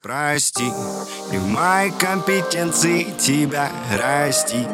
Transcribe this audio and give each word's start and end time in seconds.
Прости, 0.00 0.62
не 1.32 1.38
в 1.38 1.48
моей 1.48 1.90
компетенции 1.90 3.02
тебя 3.18 3.68
растить 4.00 4.68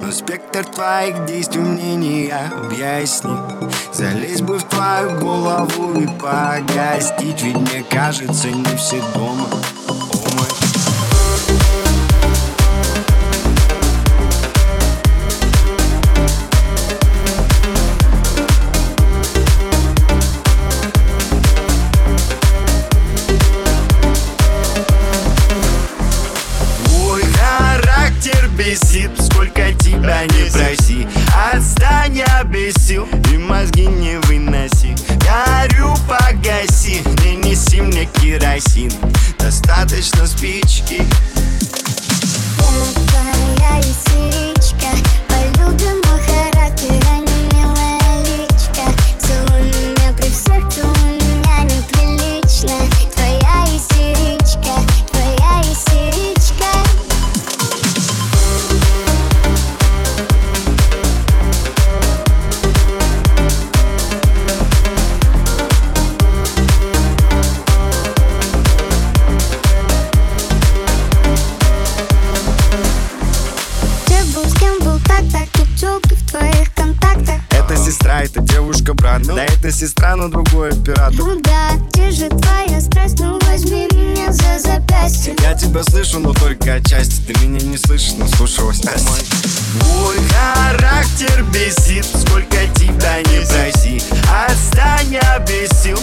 Но 0.00 0.10
спектр 0.10 0.64
твоих 0.64 1.26
действий 1.26 1.60
мне 1.60 1.96
не 1.96 2.30
объясни 2.30 3.36
Залезь 3.92 4.40
бы 4.40 4.58
в 4.58 4.64
твою 4.64 5.20
голову 5.20 6.00
и 6.00 6.06
погостить 6.06 7.42
Ведь 7.42 7.56
мне 7.56 7.84
кажется, 7.90 8.48
не 8.48 8.76
все 8.78 9.02
дома 9.12 9.48
бесит 28.56 29.10
Сколько 29.18 29.72
тебя 29.74 30.24
не 30.24 30.50
проси. 30.50 31.06
Отстань, 31.52 32.20
обесил 32.38 33.08
И 33.32 33.38
мозги 33.38 33.86
не 33.86 34.18
выноси. 34.20 34.94
Горю, 35.20 35.94
погаси 36.08 37.02
Не 37.24 37.36
неси 37.36 37.80
мне 37.80 38.06
керосин. 38.06 38.92
Достаточно 39.38 40.26
спички 40.26 41.02
девушка 78.90 78.94
брат. 78.94 79.22
Ну? 79.24 79.34
Да 79.34 79.44
это 79.44 79.72
сестра, 79.72 80.16
но 80.16 80.28
другой 80.28 80.70
оператор 80.70 81.14
Ну 81.16 81.40
да, 81.40 81.70
где 81.88 82.10
же 82.10 82.28
твоя 82.28 82.80
страсть, 82.80 83.18
ну 83.18 83.38
возьми 83.46 83.88
меня 83.92 84.32
за 84.32 84.58
запястье. 84.58 85.34
Я 85.42 85.54
тебя 85.54 85.82
слышу, 85.82 86.18
но 86.18 86.32
только 86.34 86.74
отчасти. 86.74 87.20
Ты 87.26 87.46
меня 87.46 87.60
не 87.60 87.76
слышишь, 87.76 88.14
но 88.18 88.26
слушалась. 88.26 88.82
Мой 88.84 90.16
характер 90.28 91.44
бесит, 91.52 92.04
сколько 92.04 92.56
тебя 92.74 93.18
не 93.22 93.40
проси 93.46 94.02
Отстань, 94.28 95.16
обесил, 95.16 95.98